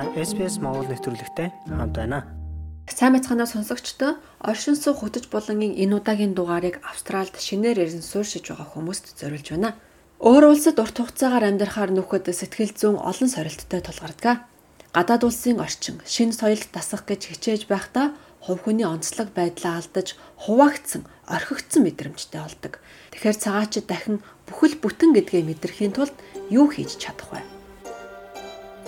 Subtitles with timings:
[0.00, 2.24] Та SPS Монгол нэвтрүүлэгтэй хамт байна.
[2.88, 8.64] Сайн мэцханаа сонсогчдоо оршин суух хөтөж булангийн энэ удаагийн дугаарыг Австральд шинээр ирсэн суурьшиж байгаа
[8.64, 9.76] хүмүүст зориулж байна.
[10.24, 14.48] Өөр улсад урт хугацаагаар амьдрахаар нөхөд сэтгэл зүйн олон сорилттой тулгардаг.
[14.96, 20.16] Гадаад улсын орчин, шинэ соёлд дасах гэж хичээж байхдаа хувь хүний онцлог байдлаа алдаж
[20.48, 22.80] хуваагдсан, орхигдсон мэдрэмжтэй болдог.
[23.12, 26.16] Тэгэхээр цагаачид дахин бүхэл бүтэн гэдгээ мэдрэхийн тулд
[26.48, 27.59] юу хийж чадах вэ?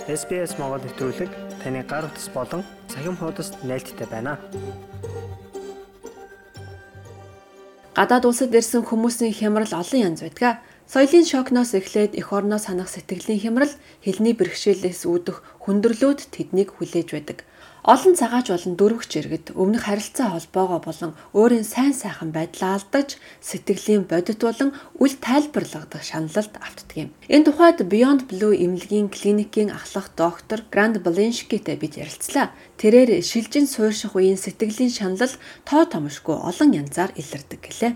[0.07, 1.31] SBS Монгол нэвтрүүлэг
[1.63, 4.35] таны гар утас болон цахим хуудасд нийлдэхтэй байна.
[7.95, 10.59] Гадаад улсад ирсэн хүмүүсийн хямрал олон янз байдаг.
[10.91, 13.73] Соёлын шокноос эхлээд эх орноо санах сэтгэлийн хямрал,
[14.03, 17.39] хэлний бэрхшээлээс үүдэх хүндрэлүүд тэднийг хүлээж байдаг.
[17.83, 24.07] Олон цагаач болон дөрвөгч иргэд өмнөх харилцаа холбоогоо болон өөрийн сайн сайхан байдлаа алдаж сэтгэлийн
[24.07, 24.71] бодит болон
[25.03, 27.09] үл тайлбарладаг шаналлалд автдаг юм.
[27.27, 32.55] Энэ тухайд Beyond Blue эмнэлгийн клиникийн ахлах доктор Гранд Блиншкитэй бид ярилцлаа.
[32.79, 35.35] Тэрээр шилжин суурьших үеийн сэтгэлийн шаналл
[35.67, 37.93] тоо томшгүй олон янзаар илэрдэг гэлээ.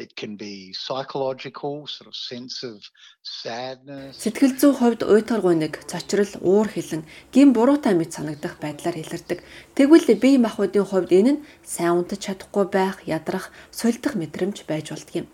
[0.00, 2.80] It can be psychological sort of sense of
[3.20, 4.16] sadness.
[4.16, 9.44] Сэтгэл зүйн хувьд уйтгаргүй нэг цочрол, уур хилэн, гин буруутай мэд санагдах байдлаар илэрдэг.
[9.76, 15.20] Тэгвэл бие махбодын хувьд энэ нь сайн унтаж чадахгүй байх, ядрах, сулдах мэдрэмж байж болдго
[15.20, 15.28] юм.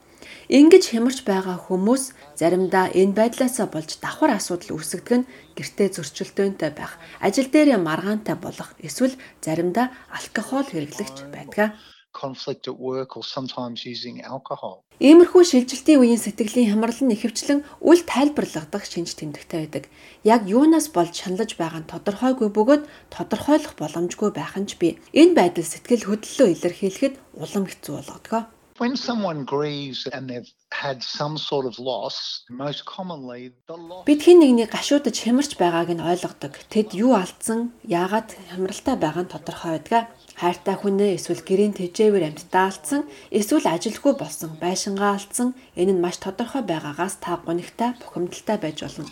[0.50, 6.98] Ингиж хямарч байгаа хүмүүс заримдаа энэ байдлаасаа болж давхар асуудал үүсгдэг нь гэртээ зөрчилдөөнтэй байх,
[7.22, 11.78] ажил дээр маргаантай болох, эсвэл заримдаа алкогол хэрэглэгч байдаг
[12.22, 14.76] conflict at work or sometimes using alcohol.
[14.96, 19.84] Иймэрхүү шилжилтийн үеийн сэтгэлийн хямрал нь ихэвчлэн үл тайлбарлагдах шинж тэмдэгтэй байдаг.
[20.24, 24.96] Яг юунаас болж шаналж байгаа нь тодорхойгүй бөгөөд тодорхойлох боломжгүй байх нь ч бий.
[25.12, 28.55] Энэ байдал сэтгэл хөдлөлөө илэрхийлэхэд улам хэцүү болгодог.
[28.78, 34.20] When someone grieves and they've had some sort of loss, most commonly the loss Бид
[34.20, 36.52] хин нэгний гашуудж хямарч байгааг нь ойлгодог.
[36.68, 42.68] Тэд юу алдсан, яагаад хямралтай байгаа нь тодорхой байдаг хайртай хүнээ эсвэл гэрийн тэжээвэр амьтдаа
[42.68, 43.08] алдсан?
[43.32, 44.60] Эсвэл ажилгүй болсон?
[44.60, 45.56] Байшингаа алдсан?
[45.80, 49.08] Энэ нь маш тодорхой байгаагаас та гонигтай бухимдалтай байж болно.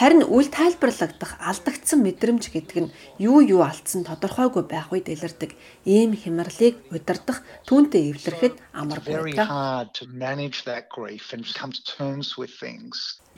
[0.00, 5.52] Харин үл тайлбарлагдах алдагдсан мэдрэмж гэдэг нь юу юу алдсан тодорхойгүй байх үед илэрдэг.
[5.84, 9.44] Ийм хямралыг удирдах, түүнтэй эвлэрэхэд амаргүй байдаг.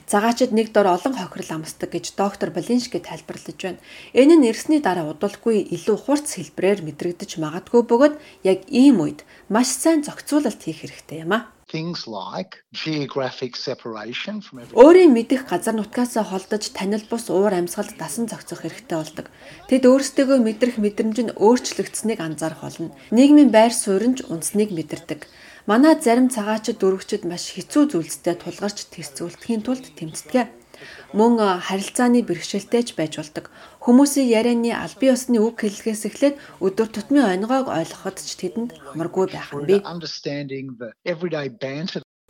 [0.07, 3.83] Цагаачид нэг дор олон хохирол амсдаг гэж доктор Балиншки тайлбарлаж байна.
[4.15, 8.15] Энэ нь ирсний дараа удалгүй илүү хурц хэлбрээр мэдрэгдэж магадгүй бөгөөд
[8.47, 11.51] яг ийм үед маш сайн зохицуулалт хийх хэрэгтэй юм а.
[11.73, 12.53] Things like
[12.85, 18.61] geographic separation from every Өөрийн мэдих газар нутгаас холдож танил бус уур амьсгалд дасан зохицох
[18.61, 19.27] хэрэгтэй болдог.
[19.73, 22.93] Тэд өөрсдөө мэдрэх мэдрэмж нь өөрчлөгдсөнийг анзаарах болно.
[23.17, 25.25] Нийгмийн байр суурь нь унсныг мэдэрдэг.
[25.65, 30.62] Манай зарим цагаачид дөрвөгчд маш хэцүү зүйлстэй тулгарч тэсцүүлдэхийн тулд тэмцдэг.
[31.13, 33.51] Мөн харилцааны бэрхшээлтэй ч байж болдог.
[33.85, 39.27] Хүмүүсийн ярианы аль бие усны үг хэллэгээс эхлээд өдөр тутмын өнгөг ойлгоход ч тэдэнд амаргүй
[39.33, 39.83] байх юм би.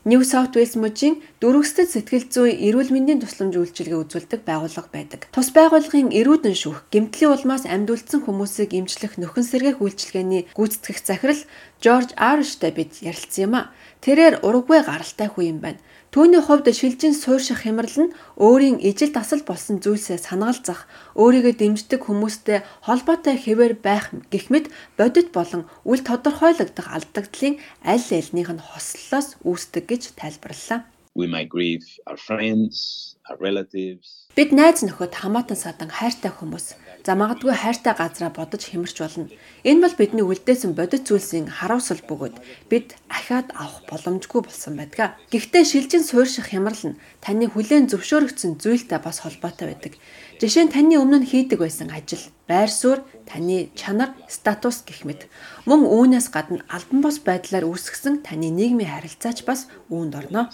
[0.04, 5.30] New South Wales мужийн дөрвөсдөд сэтгэл зүйн эрүүл мэндийн тусламж үйлчилгээ үзүүлдэг байгууллага байдаг.
[5.30, 11.42] Тус байгууллагын эрүүдэн шүүх, гэмтлийн улмаас амьд үлдсэн хүмүүсийг эмчлэх нөхөн сэргээх үйлчилгээний гүйцэтгэх захирал
[11.82, 13.62] Жорж Арштай бид ярилцсан юм а.
[14.06, 15.82] Тэрээр урагвай гаралтай хүн юм байна.
[16.14, 20.86] Түүний хувьд шилжин суурьших хямрал нь өөрийн ижил дасал болсон зүйлсээ санагалзах,
[21.18, 24.68] өөрийгөө дэмждэг хүмүүстэй холбоотой хэвээр байх гэх мэт
[25.00, 30.91] бодит болон үл тодорхойлогдох алдагдлын аль альнийх нь хослолоос үүсдэг гэж тайлбарллаа.
[31.14, 34.28] We may grieve our friends, our relatives.
[34.36, 39.26] Бид найз нөхөд хамаатан садан хайртай хүмүүс За магадгүй хайртай газраа бодож хэмэрч болно.
[39.66, 42.38] Энэ бол бидний үлдээсэн бодит зүйлсийн харуулсал бөгөөд
[42.70, 45.18] бид ахаад авах боломжгүй болсон байдаг.
[45.34, 49.98] Гэхдээ шилжин суурьших хямрал нь таны хүлээн зөвшөөрөгдсөн зүйлтэй бас холбоотой байдаг.
[50.42, 52.18] Жишээ нь таны өмнө хийдэг байсан ажил,
[52.50, 55.30] байр суурь, таны чанар, статус гэх мэт.
[55.70, 60.50] Мөн үүнээс гадна албан бус байдлаар үүсгэсэн таны нийгмийн харилцаач бас үүнд орно.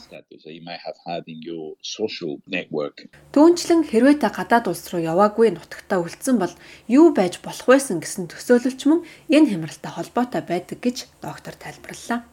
[3.32, 6.52] Түүнчлэн хэрвээ та гадаад улс руу яваагүй нутагтаа үлдсэн бол
[6.84, 12.28] юу байж болох байсан гэсэн төсөөлөлч мөн энэ хямралтай холбоотой байдаг гэж доктор тайлбарллаа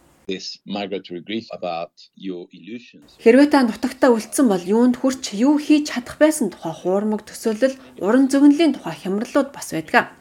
[3.22, 8.25] Хэрвээ та нутагтаа үлдсэн бол юунд хүрч юу хийж чадах байсан тухай хуурмаг төсөөлөл, уран
[8.33, 10.18] зөгнөлийн тухай хямралууд бас байдаг.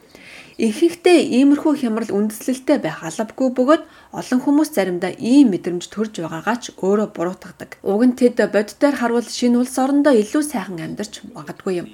[0.54, 3.82] Ихэнхдээ иймэрхүү хямрал үндэслэлтэй байх алавгүй бөгөөд
[4.14, 7.82] олон хүмүүс заримдаа ийм мэдрэмж төрж байгаагаа ч өөрөө буруутгадаг.
[7.82, 11.88] Уг нь тэд боддоор харвал шинэ улс орондоо илүү сайхан амьдарч магадгүй юм.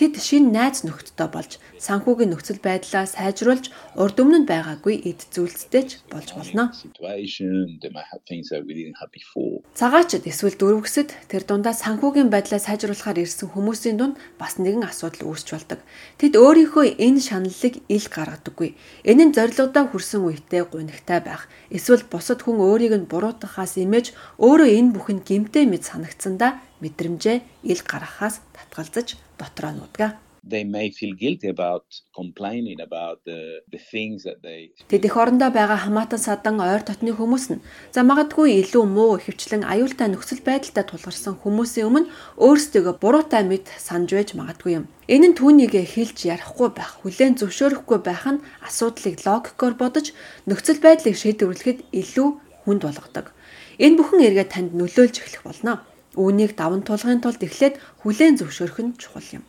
[0.00, 3.68] Тэд шинэ найз нөхдөдөө болж санхүүгийн нөхцөл байдлаа сайжруулж
[4.00, 6.72] урд өмнө нь байгаагүй эд зүйлстэй ч болж болно.
[9.76, 15.52] Цагаачд эсвэл дөрвөсөд тэр дундаа санхүүгийн байдлаа сайжруулахаар ирсэн хүмүүсийн дунд бас нэгэн асуудал үүсч
[15.52, 15.80] болдог.
[16.16, 18.74] Тэд өөрийнхөө энэ шаналлыг ил гаргадаггүй.
[19.06, 21.48] Энэ нь зорилгодоо хүрсэн үедээ гунигтай байх.
[21.70, 24.12] Эсвэл бусад хүн өөрийг нь буруутгахаас имэж
[24.42, 27.38] өөрөө энэ бүхэн гимтэй мэд санагцсандаа мэдрэмжээ
[27.72, 31.84] ил гаргахаас татгалзаж дотроо нуудгаа they may feel guilty about
[32.14, 37.12] complaining about the the things that they Тэд их орондоо байгаа хамаатан садан ойр дотны
[37.18, 37.62] хүмүүс нь
[37.94, 42.10] за магадгүй илүү муу хөвчлэн аюултай нөхцөл байдалтай тулгарсан хүмүүсийн өмнө
[42.46, 44.84] өөрсдөө буруутай мэд санаж байж магадгүй юм.
[45.10, 50.06] Энэ нь түүнийг хэлж ярихгүй байх, хүлээн зөвшөөрөхгүй байх нь асуудлыг логикоор бодож
[50.46, 52.28] нөхцөл байдлыг шийдвэрлэхэд илүү
[52.62, 53.26] хүнд болгодог.
[53.82, 55.82] Энэ бүхэн эргээ танд нөлөөлж эхлэх болно.
[56.16, 59.44] Үүнийг даван тулахын тулд эхлээд хүлээн зөвшөөрөх нь чухал юм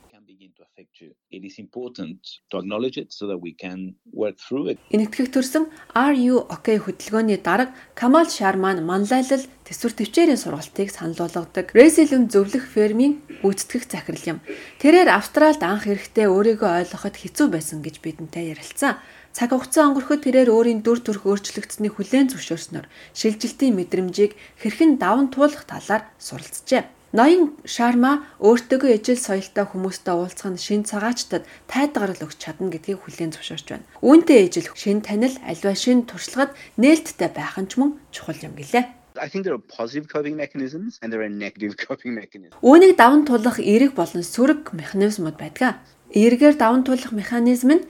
[1.32, 2.20] it is important
[2.50, 4.78] to acknowledge it so that we can work through it.
[4.96, 11.76] Энэтхэг төрсөн RU OK хөтөлбөрийн дарга Камал Шарман манлайлал төсвөр төвчээрийн сургалтыг санал болгодог.
[11.76, 14.40] Resilium зөвлөх фермийн гүйцэтгэх захирал юм.
[14.80, 18.96] Тэрээр Австралид анх эрэхтэй өөрийгөө ойлгоход хэцүү байсан гэж бидэнтэй ярилцсан.
[19.36, 25.68] Цаг хугацаа өнгөрөхөд тэрээр өөрийн дүр төрх өөрчлөгдсөний хүлээн зөвшөөрснөөр шилжилтийн мэдрэмжийг хэрхэн даван туулах
[25.70, 26.97] талаар суралцжээ.
[27.18, 33.34] Ноён Шарма өөртөөгөө ижил соёлтой хүмүүстэй уулзах нь шин цагаачтад тайдгарал өгч чадна гэдгийг хүлээн
[33.34, 33.90] зөвшөөрч байна.
[34.06, 39.18] Үүнтэй ижил шин танил альва шин туршлагад нээлттэй байх нь ч мөн чухал юм гэлээ.
[39.18, 42.54] I think there are positive coping mechanisms and there are negative coping mechanisms.
[42.62, 45.82] Үүнийг даван туулах эерэг болон сүрэг механизмууд байдаг.
[46.14, 47.84] Эргээр даван туулах механизм нь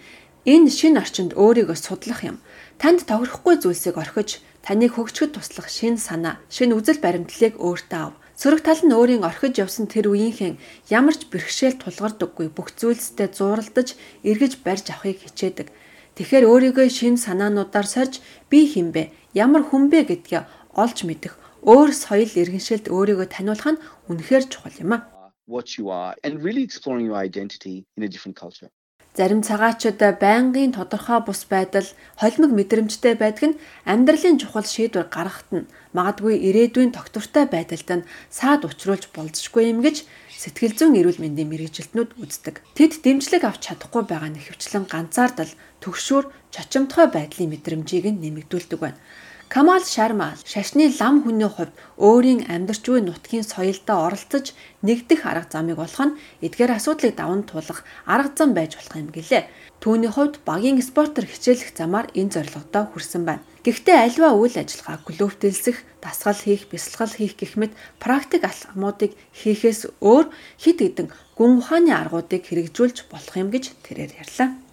[0.48, 2.40] энэ шин орчинд өөрийгөө судлах юм.
[2.80, 8.62] Танд тохирохгүй зүйлсийг орхиж, таныг хөгжөхөд туслах шин санаа, шин үзэл баримтлалыг өөртөө ав Сөрөг
[8.62, 10.62] тал нь өөрийн орхиж явсан тэр үеийнхэн
[10.94, 15.74] ямар ч бэрхшээл тулгардаггүй бүх зүйлстэй зууралдаж эргэж барьж авахыг хичээдэг.
[16.14, 20.44] Тэгэхээр өөрийгөө шин санаануудаар сорж би хинбэ, ямар хүн бэ гэдгээ
[20.78, 21.34] олж мэдэх,
[21.66, 25.10] өөр соёл иргэншилд өөрийгөө таниулах нь үнэхээр чухал юм а.
[25.50, 28.70] What you are and really exploring your identity in a different culture.
[29.18, 31.90] Зарим цагаачид байнгын тодорхой бус байдал,
[32.22, 33.60] холимог мэдрэмжтэй байдаг нь
[33.92, 40.06] амьдралын чухал шийдвэр гаргахад нь магадгүй ирээдүйн тогтвортой байдалд нь саад учруулж болзошгүй юм гэж
[40.38, 42.62] сэтгэл зүйн эрүүл мэндийн мэрэгжилтнүүд үздэг.
[42.78, 45.50] Тэд дэмжлэг авч чадахгүй байгаа нь хөвчлэн ганцаардал,
[45.82, 49.02] төгшүүр, чочимтгой байдлын мэдрэмжийг нь нэмэгдүүлдэг байна.
[49.50, 54.52] Камал Шарма шашны лам хүний хувьд өөрийн амьдарч буй нутгийн соёлдоо оролцож
[54.84, 59.48] нэгдэх арга замыг олох нь эдгээр асуудлыг даван туулах арга зам байж болох юм гэлээ.
[59.80, 63.48] Түүний хувьд багийн спортер хичээлэх замаар энэ зорилгодоо хүрсэн байна.
[63.64, 67.72] Гэхдээ альва үйл ажиллагаа клубтэлсэх, дасгал хийх, бясалгал хийх гэх мэт
[68.04, 70.28] практик алхмуудыг хийхээс өөр
[70.60, 71.08] хид хідэн
[71.40, 74.67] гүн ухааны аргуудыг хэрэгжүүлж болох юм гэж тэрээр ярьлаа.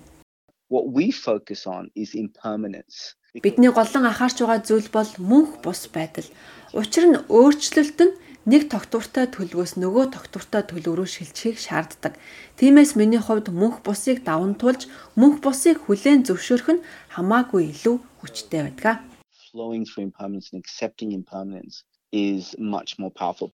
[0.69, 6.29] What we focus on is impermanence Бидний голлон анхаарч байгаа зүйл бол мөнх бус байдал.
[6.71, 8.15] Учир нь өөрчлөлт нь
[8.47, 12.15] нэг тогтвортой төлөвөөс нөгөө тогтвортой төлөв рүү шилжихийг шаарддаг.
[12.63, 14.87] Тиймээс миний хувьд мөнх бусыг даван туулж
[15.19, 16.85] мөнх бусыг хүлээн зөвшөөрөх нь
[17.19, 19.03] хамаагүй илүү хүчтэй байдаг.
[19.51, 21.83] Flowing through impermanence and accepting impermanence
[22.15, 23.51] is much more powerful.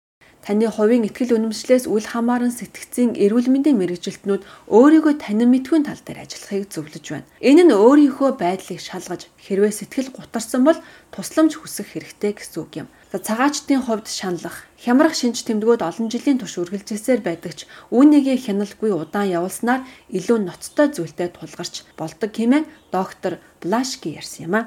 [0.46, 6.24] Таны хувийн ихтгэл үнэмшлээс үл хамааран сэтгцийн эрүүл мэндийн мэрэгжилтнүүд өөрийгөө танин мэдхүйн тал дээр
[6.24, 7.28] ажиллахыг зөвлөж байна.
[7.44, 10.80] Энэ нь өөрийнхөө байдлыг шалгаж хэрвээ сэтгэл гутарсан бол
[11.12, 12.88] тусламж хүсэх хэрэгтэй гэсэн үг юм.
[13.12, 18.92] За цагаачдын хувьд шаналх Хямрах шинж тэмдгүүд олон жилийн турш үргэлжилсээр байдаг ч үүнийгээ хяналтгүй
[18.94, 24.62] удаан явуулснаар илүү ноцтой зүйлтэй тулгарч болдог хэмээн доктор Блашки ярьсан юм а.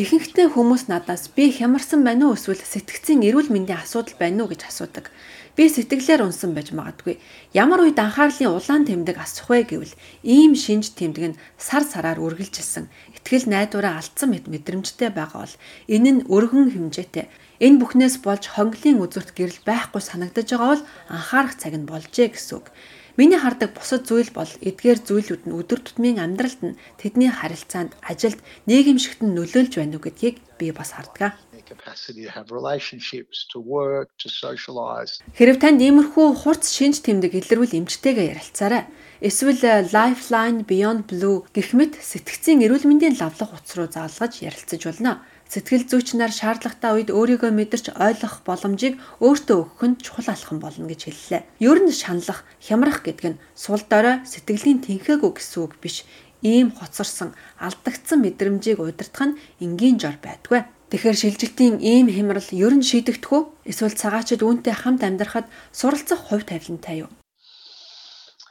[0.00, 4.64] Ихэнхдээ хүмүүс надаас би хямарсан байна уу эсвэл сэтгцийн эрүүл мэндийн асуудал байна уу гэж
[4.64, 5.12] асуудаг.
[5.54, 7.22] Би сэтгэлээр унсан байж магадгүй.
[7.54, 9.94] Ямар үед анхаарлын улаан тэмдэг асах вэ гэвэл
[10.26, 12.90] ийм шинж тэмдэг нь сар сараар үргэлжилсэн.
[13.14, 15.56] Итгэл найдвараа алдсан мэт мэдрэмжтэй байгаа бол
[15.86, 17.30] энэ нь өргөн хэмжээтэй.
[17.62, 20.84] Энэ бүхнээс болж хонглын үзүрт гэрэл байхгүй санагдаж байгаа бол
[21.14, 22.74] анхаарах цаг нь болжээ гэсэн үг.
[23.14, 28.42] Миний хардаг бусад зүйл бол эдгээр зүйлүүд нь өдөр тутмын амьдралд нь тэдний харилцаанд, ажилд,
[28.66, 34.08] нийгэмшигт нь нөлөөлж байна уу гэдгийг би бас харддаг capacity to have relationships, to work,
[34.22, 35.20] to socialize.
[35.38, 38.84] Хэрв танд иймэрхүү хурц шинж тэмдэг илэрвэл эмчтэйгээ ярилцаарай.
[39.24, 44.82] Эсвэл э, Lifeline Beyond Blue гэх мэт сэтгцийн эрүүл мэндийн лавлах утас руу заалгаж ярилцаж
[44.84, 45.24] болно.
[45.48, 50.88] сэтгэл зүйч нар шаардлагатай үед өөрийгөө мэдэрч ойлгох боломжийг өөртөө өгөх нь чухал алхам болно
[50.88, 51.42] гэж хэллээ.
[51.62, 56.02] Ер нь шаналх, хямрах гэдэг нь сул дорой сэтгэлийн тэнхээгүй гэсэн үг биш.
[56.42, 60.64] Ийм хоцорсон, алдагдсан мэдрэмжийг удирдах нь энгийн жор байдгүй.
[60.94, 63.42] Тэгэхээр шилжилтийн ийм хямрал ер нь шийдэгдэх үү?
[63.66, 67.10] Эсвэл цагаачд үүнтэй хамт амьдрахад суралцах хувь тавилантай юу?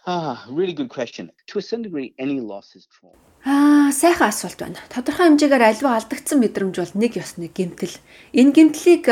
[0.04, 1.32] Ah, really good question.
[1.48, 3.16] To a certain degree, any loss is trauma.
[3.48, 4.76] Аа, сайхан асуулт байна.
[4.92, 7.96] Тодорхой хэмжээгээр альва алдагдсан мэдрэмж бол нэг ёсны гэмтэл.
[8.36, 9.08] Энэ гэмтлийг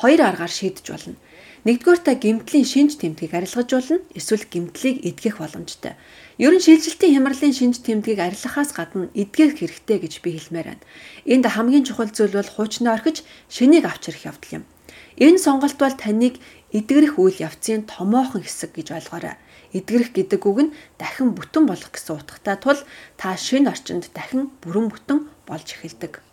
[0.00, 1.20] хоёр аргаар шийдэж болно.
[1.68, 5.92] Нэгдүгээр та гэмтлийн шинж тэмдгийг арилгаж болно, эсвэл гэмтлийг эдгэх боломжтой.
[6.40, 10.84] Ер нь шилжилтийн хямралын шинж тэмдгийг арилгахаас гадна эдгэх хэрэгтэй гэж би хэлмээр байна.
[11.28, 13.20] Энд хамгийн чухал зүйл бол хуучнаа орхиж
[13.52, 14.64] шинийг авч ирэх явдал юм.
[15.20, 16.40] Энэ сонголт бол таныг
[16.72, 19.36] эдгэрэх үйл явцын томоохон хэсэг гэж ойлгоорой
[19.76, 22.80] эдгэрэх гэдэг үг нь дахин бүтэн болох гэсэн утгатай тул
[23.20, 26.29] та шинэ орчинд дахин бүрэн бүтэн болж эхэлдэг.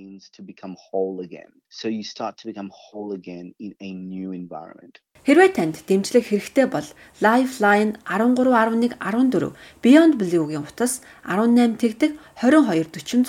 [0.00, 1.52] Means to become whole again.
[1.68, 4.94] So you start to become whole again in a new environment.
[5.20, 6.86] Хэрвээ танд дэмжлэг хэрэгтэй бол
[7.20, 9.52] Lifeline 1311 14
[9.84, 12.88] Beyond Blue-гийн утас 18 тэгдэг 22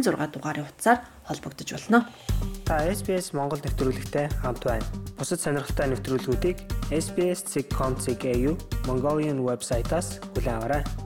[0.00, 2.08] 36 дугаарын утсаар холбогдож болно.
[2.64, 4.88] Та SBS Монгол нэвтрүүлэгтэй хамт байна.
[5.20, 6.56] Бусад сонирхолтой нэвтрүүлгүүдийг
[6.88, 8.24] SBS.com.cg
[8.88, 11.05] Mongolian вебсайтаас аваарай.